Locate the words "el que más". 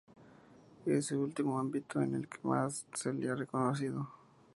2.15-2.87